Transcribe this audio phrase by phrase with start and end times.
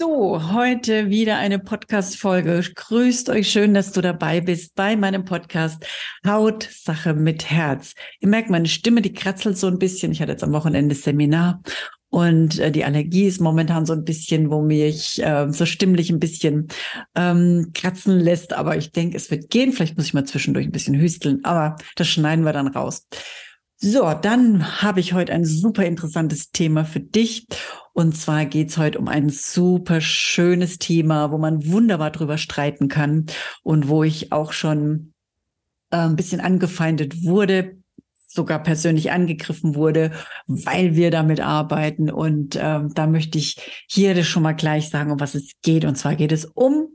[0.00, 2.62] So, heute wieder eine Podcast-Folge.
[2.74, 5.84] Grüßt euch schön, dass du dabei bist bei meinem Podcast
[6.26, 7.94] Hautsache mit Herz.
[8.20, 10.10] Ihr merkt, meine Stimme, die kratzelt so ein bisschen.
[10.12, 11.60] Ich hatte jetzt am Wochenende Seminar
[12.08, 16.18] und äh, die Allergie ist momentan so ein bisschen, wo mich äh, so stimmlich ein
[16.18, 16.68] bisschen
[17.14, 18.54] ähm, kratzen lässt.
[18.54, 19.74] Aber ich denke, es wird gehen.
[19.74, 23.06] Vielleicht muss ich mal zwischendurch ein bisschen hüsteln, aber das schneiden wir dann raus.
[23.76, 27.46] So, dann habe ich heute ein super interessantes Thema für dich.
[28.00, 33.26] Und zwar geht's heute um ein super schönes Thema, wo man wunderbar drüber streiten kann
[33.62, 35.12] und wo ich auch schon
[35.90, 37.76] äh, ein bisschen angefeindet wurde,
[38.32, 40.12] sogar persönlich angegriffen wurde,
[40.46, 42.10] weil wir damit arbeiten.
[42.10, 43.56] Und ähm, da möchte ich
[43.88, 45.84] hier schon mal gleich sagen, um was es geht.
[45.84, 46.88] Und zwar geht es um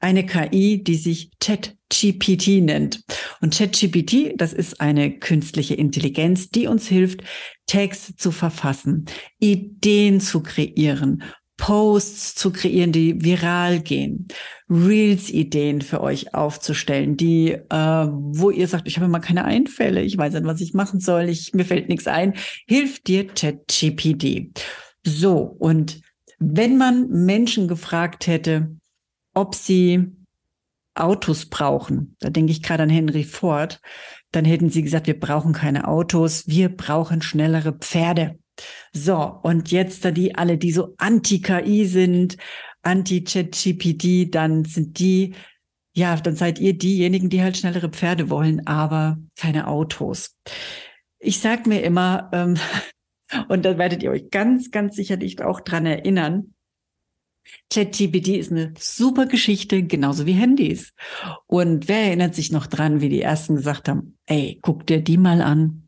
[0.00, 3.04] eine KI, die sich ChatGPT nennt.
[3.40, 7.22] Und ChatGPT, das ist eine künstliche Intelligenz, die uns hilft,
[7.66, 9.06] Texte zu verfassen,
[9.38, 11.22] Ideen zu kreieren,
[11.62, 14.26] Posts zu kreieren, die viral gehen,
[14.68, 20.18] Reels-Ideen für euch aufzustellen, die, äh, wo ihr sagt, ich habe immer keine Einfälle, ich
[20.18, 22.34] weiß nicht, was ich machen soll, ich, mir fällt nichts ein,
[22.66, 24.60] hilft dir ChatGPT.
[25.04, 26.00] So, und
[26.40, 28.74] wenn man Menschen gefragt hätte,
[29.32, 30.10] ob sie
[30.96, 33.80] Autos brauchen, da denke ich gerade an Henry Ford,
[34.32, 38.36] dann hätten sie gesagt, wir brauchen keine Autos, wir brauchen schnellere Pferde.
[38.92, 42.36] So, und jetzt da die alle, die so anti-KI sind,
[42.82, 45.34] anti-ChatGPT, dann sind die,
[45.94, 50.36] ja, dann seid ihr diejenigen, die halt schnellere Pferde wollen, aber keine Autos.
[51.18, 52.56] Ich sag mir immer, ähm,
[53.48, 56.54] und da werdet ihr euch ganz, ganz sicherlich auch dran erinnern,
[57.70, 60.94] ChatGPT ist eine super Geschichte, genauso wie Handys.
[61.46, 65.18] Und wer erinnert sich noch dran, wie die ersten gesagt haben, ey, guck dir die
[65.18, 65.81] mal an.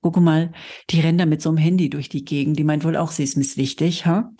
[0.00, 0.52] Guck mal,
[0.90, 2.58] die rennt da mit so einem Handy durch die Gegend.
[2.58, 4.30] Die meint wohl auch, sie ist misswichtig, ha?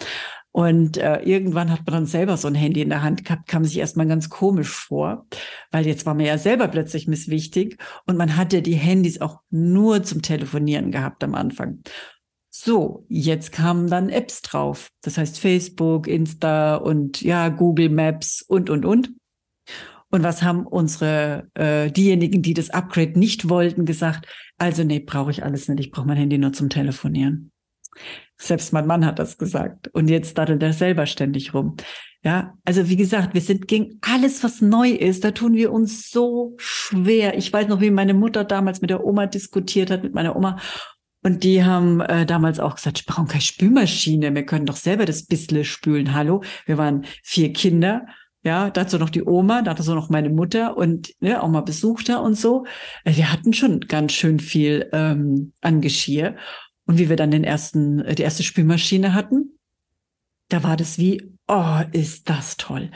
[0.51, 3.65] Und äh, irgendwann hat man dann selber so ein Handy in der Hand gehabt, kam
[3.65, 5.27] sich erstmal ganz komisch vor,
[5.71, 10.03] weil jetzt war man ja selber plötzlich misswichtig und man hatte die Handys auch nur
[10.03, 11.83] zum Telefonieren gehabt am Anfang.
[12.51, 14.89] So, jetzt kamen dann Apps drauf.
[15.03, 19.11] Das heißt Facebook, Insta und ja, Google Maps und, und, und.
[20.11, 24.27] Und was haben unsere, äh, diejenigen, die das Upgrade nicht wollten, gesagt?
[24.57, 25.81] Also nee, brauche ich alles nicht.
[25.81, 27.53] Ich brauche mein Handy nur zum Telefonieren.
[28.37, 29.89] Selbst mein Mann hat das gesagt.
[29.89, 31.77] Und jetzt daddelt er selber ständig rum.
[32.25, 35.25] Ja, also wie gesagt, wir sind gegen alles, was neu ist.
[35.25, 37.37] Da tun wir uns so schwer.
[37.37, 40.59] Ich weiß noch, wie meine Mutter damals mit der Oma diskutiert hat, mit meiner Oma.
[41.23, 44.35] Und die haben äh, damals auch gesagt, wir brauchen keine Spülmaschine.
[44.35, 46.15] Wir können doch selber das Bissle spülen.
[46.15, 48.07] Hallo, wir waren vier Kinder
[48.45, 52.35] ja, dazu noch die Oma, dazu noch meine Mutter und ne, auch mal Besuchter und
[52.35, 52.65] so.
[53.05, 56.37] Äh, wir hatten schon ganz schön viel ähm, an Geschirr.
[56.87, 59.59] Und wie wir dann den ersten, äh, die erste Spülmaschine hatten,
[60.49, 62.91] da war das wie, oh, ist das toll.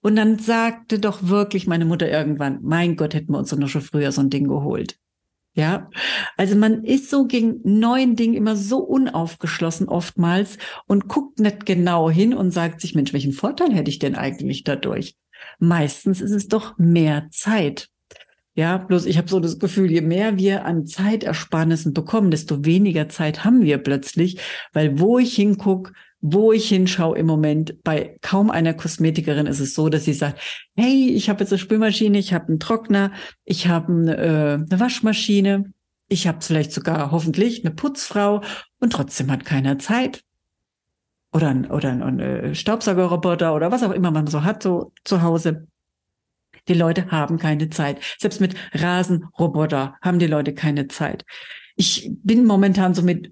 [0.00, 3.68] Und dann sagte doch wirklich meine Mutter irgendwann, mein Gott, hätten wir uns doch noch
[3.68, 4.98] schon früher so ein Ding geholt.
[5.56, 5.88] Ja,
[6.36, 12.10] also man ist so gegen neuen Dingen immer so unaufgeschlossen oftmals und guckt nicht genau
[12.10, 15.14] hin und sagt sich, Mensch, welchen Vorteil hätte ich denn eigentlich dadurch?
[15.60, 17.88] Meistens ist es doch mehr Zeit.
[18.56, 23.08] Ja, bloß ich habe so das Gefühl, je mehr wir an Zeitersparnissen bekommen, desto weniger
[23.08, 24.38] Zeit haben wir plötzlich,
[24.72, 25.92] weil wo ich hinguck,
[26.26, 30.40] wo ich hinschaue im Moment, bei kaum einer Kosmetikerin ist es so, dass sie sagt,
[30.74, 33.12] hey, ich habe jetzt eine Spülmaschine, ich habe einen Trockner,
[33.44, 35.70] ich habe eine, äh, eine Waschmaschine,
[36.08, 38.40] ich habe vielleicht sogar hoffentlich eine Putzfrau
[38.80, 40.22] und trotzdem hat keiner Zeit.
[41.30, 44.94] Oder ein, oder ein, ein äh, Staubsaugerroboter oder was auch immer man so hat so
[45.04, 45.66] zu Hause.
[46.68, 48.02] Die Leute haben keine Zeit.
[48.18, 51.26] Selbst mit Rasenroboter haben die Leute keine Zeit.
[51.76, 53.30] Ich bin momentan so mit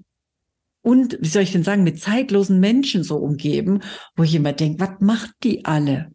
[0.83, 3.81] und, wie soll ich denn sagen, mit zeitlosen Menschen so umgeben,
[4.17, 6.13] wo ich immer denke, was macht die alle?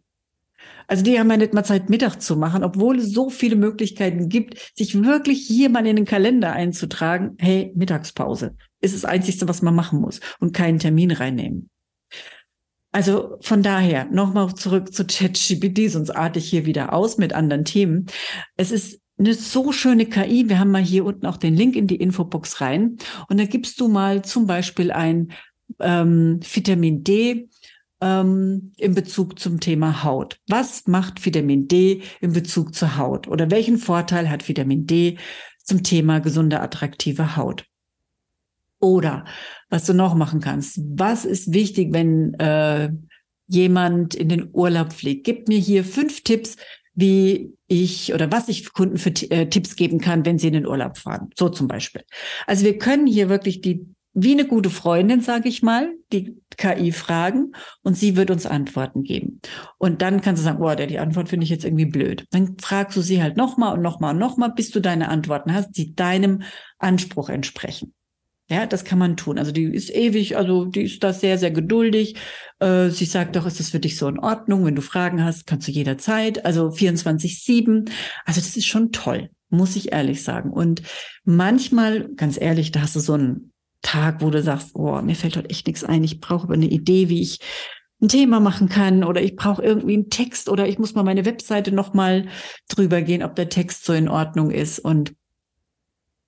[0.87, 4.29] Also die haben ja nicht mal Zeit, Mittag zu machen, obwohl es so viele Möglichkeiten
[4.29, 7.35] gibt, sich wirklich hier mal in den Kalender einzutragen.
[7.39, 11.69] Hey, Mittagspause ist das Einzige, was man machen muss und keinen Termin reinnehmen.
[12.93, 17.65] Also von daher nochmal zurück zu ChatGPT, sonst arte ich hier wieder aus mit anderen
[17.65, 18.05] Themen.
[18.55, 20.49] Es ist eine so schöne KI.
[20.49, 22.97] Wir haben mal hier unten auch den Link in die Infobox rein.
[23.29, 25.31] Und da gibst du mal zum Beispiel ein
[25.79, 27.49] ähm, Vitamin D
[28.01, 30.39] ähm, in Bezug zum Thema Haut.
[30.47, 33.27] Was macht Vitamin D in Bezug zur Haut?
[33.27, 35.17] Oder welchen Vorteil hat Vitamin D
[35.63, 37.65] zum Thema gesunde, attraktive Haut?
[38.79, 39.25] Oder
[39.69, 40.79] was du noch machen kannst.
[40.95, 42.89] Was ist wichtig, wenn äh,
[43.47, 45.25] jemand in den Urlaub fliegt?
[45.25, 46.57] Gib mir hier fünf Tipps,
[46.97, 50.67] wie ich oder was ich Kunden für äh, Tipps geben kann, wenn sie in den
[50.67, 51.29] Urlaub fahren.
[51.37, 52.01] So zum Beispiel.
[52.47, 53.85] Also wir können hier wirklich die
[54.19, 57.51] wie eine gute Freundin, sage ich mal, die KI fragen
[57.83, 59.41] und sie wird uns Antworten geben.
[59.77, 62.25] Und dann kannst du sagen, boah, der die Antwort finde ich jetzt irgendwie blöd.
[62.31, 65.73] Dann fragst du sie halt nochmal und nochmal und nochmal, bis du deine Antworten hast,
[65.73, 66.41] die deinem
[66.79, 67.93] Anspruch entsprechen.
[68.49, 69.37] Ja, das kann man tun.
[69.37, 72.15] Also die ist ewig, also die ist da sehr, sehr geduldig.
[72.59, 74.65] Äh, sie sagt doch, ist das für dich so in Ordnung?
[74.65, 76.45] Wenn du Fragen hast, kannst du jederzeit.
[76.45, 77.89] Also 24-7.
[78.25, 80.51] Also das ist schon toll, muss ich ehrlich sagen.
[80.51, 80.81] Und
[81.25, 83.51] manchmal, ganz ehrlich, da hast du so einen
[83.81, 86.67] Tag, wo du sagst, oh, mir fällt heute echt nichts ein, ich brauche aber eine
[86.67, 87.39] Idee, wie ich
[88.01, 91.25] ein Thema machen kann oder ich brauche irgendwie einen Text oder ich muss mal meine
[91.25, 92.27] Webseite nochmal
[92.69, 94.79] drüber gehen, ob der Text so in Ordnung ist.
[94.79, 95.13] Und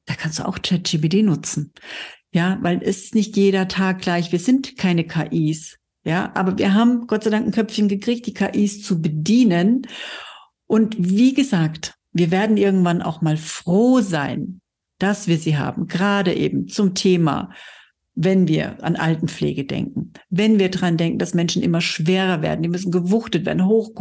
[0.09, 1.71] da kannst du auch ChatGPT nutzen.
[2.31, 4.31] Ja, weil es ist nicht jeder Tag gleich.
[4.31, 5.77] Wir sind keine KIs.
[6.03, 9.83] Ja, aber wir haben Gott sei Dank ein Köpfchen gekriegt, die KIs zu bedienen.
[10.65, 14.61] Und wie gesagt, wir werden irgendwann auch mal froh sein,
[14.97, 17.51] dass wir sie haben, gerade eben zum Thema,
[18.21, 22.67] wenn wir an Altenpflege denken, wenn wir dran denken, dass Menschen immer schwerer werden, die
[22.67, 23.91] müssen gewuchtet werden, hoch,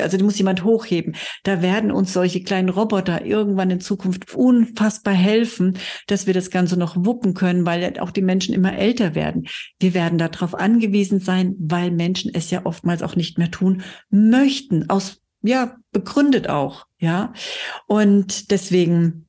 [0.00, 1.14] also die muss jemand hochheben.
[1.42, 5.76] Da werden uns solche kleinen Roboter irgendwann in Zukunft unfassbar helfen,
[6.06, 9.46] dass wir das Ganze noch wuppen können, weil auch die Menschen immer älter werden.
[9.78, 14.88] Wir werden darauf angewiesen sein, weil Menschen es ja oftmals auch nicht mehr tun möchten,
[14.88, 17.34] aus, ja, begründet auch, ja.
[17.86, 19.27] Und deswegen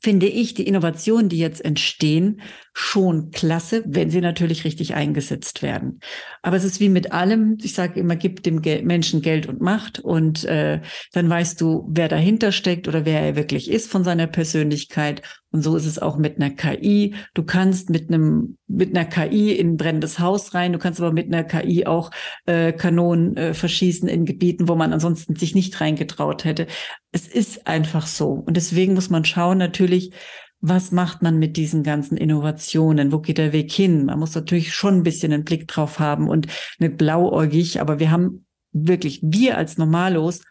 [0.00, 2.40] finde ich die Innovationen, die jetzt entstehen,
[2.72, 6.00] schon klasse, wenn sie natürlich richtig eingesetzt werden.
[6.42, 9.60] Aber es ist wie mit allem, ich sage immer, gib dem Gel Menschen Geld und
[9.60, 10.80] Macht und äh,
[11.12, 15.22] dann weißt du, wer dahinter steckt oder wer er wirklich ist von seiner Persönlichkeit.
[15.52, 17.14] Und so ist es auch mit einer KI.
[17.34, 21.12] Du kannst mit einem mit einer KI in ein brennendes Haus rein, du kannst aber
[21.12, 22.10] mit einer KI auch
[22.46, 26.66] äh, Kanonen äh, verschießen in Gebieten, wo man ansonsten sich nicht reingetraut hätte.
[27.10, 28.30] Es ist einfach so.
[28.30, 30.12] Und deswegen muss man schauen, natürlich,
[30.60, 33.12] was macht man mit diesen ganzen Innovationen?
[33.12, 34.04] Wo geht der Weg hin?
[34.04, 36.46] Man muss natürlich schon ein bisschen einen Blick drauf haben und
[36.78, 40.42] nicht blauäugig, aber wir haben wirklich, wir als Normalos,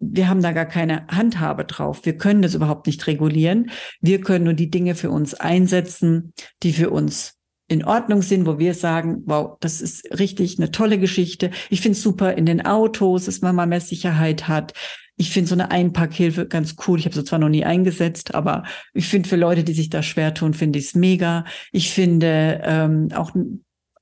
[0.00, 2.04] wir haben da gar keine Handhabe drauf.
[2.04, 3.70] Wir können das überhaupt nicht regulieren.
[4.00, 7.34] Wir können nur die Dinge für uns einsetzen, die für uns
[7.68, 11.50] in Ordnung sind, wo wir sagen, wow, das ist richtig eine tolle Geschichte.
[11.68, 14.72] Ich finde es super in den Autos, dass man mal mehr Sicherheit hat.
[15.16, 16.98] Ich finde so eine Einpackhilfe ganz cool.
[16.98, 18.62] Ich habe sie zwar noch nie eingesetzt, aber
[18.94, 21.44] ich finde für Leute, die sich da schwer tun, finde ich es mega.
[21.72, 23.34] Ich finde ähm, auch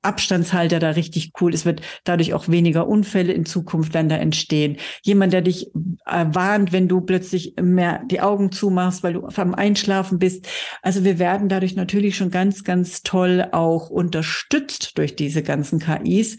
[0.02, 1.52] Abstandshalter da richtig cool.
[1.52, 4.76] Es wird dadurch auch weniger Unfälle in Zukunft dann da entstehen.
[5.02, 5.68] Jemand, der dich
[6.06, 10.48] äh, warnt, wenn du plötzlich mehr die Augen zumachst, weil du am Einschlafen bist.
[10.82, 16.36] Also wir werden dadurch natürlich schon ganz, ganz toll auch unterstützt durch diese ganzen KIs.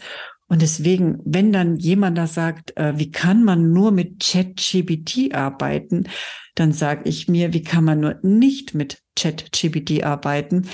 [0.48, 6.04] Und deswegen, wenn dann jemand da sagt, äh, wie kann man nur mit ChatGPT arbeiten,
[6.54, 10.68] dann sage ich mir, wie kann man nur nicht mit ChatGPT arbeiten,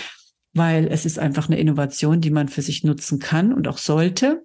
[0.55, 4.43] weil es ist einfach eine Innovation, die man für sich nutzen kann und auch sollte.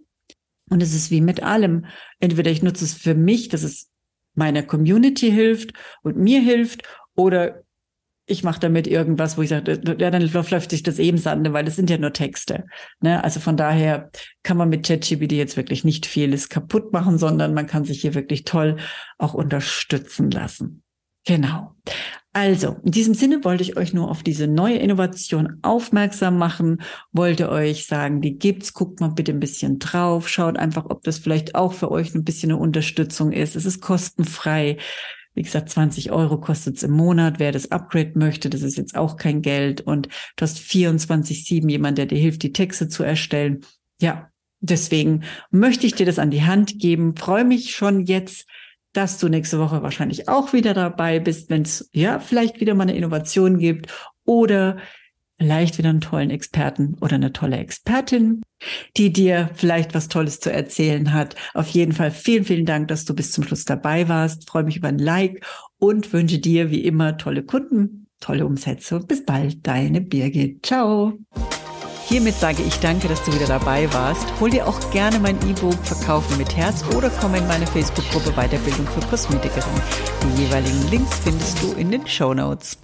[0.70, 1.86] Und es ist wie mit allem.
[2.20, 3.90] Entweder ich nutze es für mich, dass es
[4.36, 5.74] meiner Community hilft
[6.04, 6.84] und mir hilft,
[7.16, 7.64] oder
[8.30, 11.66] ich mache damit irgendwas, wo ich sage, ja, dann läuft sich das eben Sande, weil
[11.66, 12.66] das sind ja nur Texte.
[13.02, 13.24] Ne?
[13.24, 14.12] Also von daher
[14.44, 18.14] kann man mit ChatGPT jetzt wirklich nicht vieles kaputt machen, sondern man kann sich hier
[18.14, 18.78] wirklich toll
[19.18, 20.84] auch unterstützen lassen.
[21.26, 21.76] Genau.
[22.32, 27.50] Also, in diesem Sinne wollte ich euch nur auf diese neue Innovation aufmerksam machen, wollte
[27.50, 31.56] euch sagen, die gibt's, guckt mal bitte ein bisschen drauf, schaut einfach, ob das vielleicht
[31.56, 33.56] auch für euch ein bisschen eine Unterstützung ist.
[33.56, 34.78] Es ist kostenfrei.
[35.34, 37.40] Wie gesagt, 20 Euro kostet es im Monat.
[37.40, 39.82] Wer das Upgrade möchte, das ist jetzt auch kein Geld.
[39.82, 43.62] Und du hast 24-7 jemand, der dir hilft, die Texte zu erstellen.
[44.00, 47.16] Ja, deswegen möchte ich dir das an die Hand geben.
[47.16, 48.48] Freue mich schon jetzt,
[48.94, 52.84] dass du nächste Woche wahrscheinlich auch wieder dabei bist, wenn es ja vielleicht wieder mal
[52.84, 53.88] eine Innovation gibt
[54.26, 54.78] oder
[55.40, 58.42] vielleicht wieder einen tollen Experten oder eine tolle Expertin,
[58.98, 61.36] die dir vielleicht was Tolles zu erzählen hat.
[61.54, 64.50] Auf jeden Fall vielen, vielen Dank, dass du bis zum Schluss dabei warst.
[64.50, 65.46] freue mich über ein Like
[65.78, 69.00] und wünsche dir wie immer tolle Kunden, tolle Umsätze.
[69.00, 70.66] Bis bald, deine Birgit.
[70.66, 71.18] Ciao.
[72.10, 74.26] Hiermit sage ich danke, dass du wieder dabei warst.
[74.40, 78.88] Hol dir auch gerne mein E-Book Verkaufen mit Herz oder komm in meine Facebook-Gruppe Weiterbildung
[78.88, 79.70] für Kosmetikerin.
[80.24, 82.78] Die jeweiligen Links findest du in den Show Notes.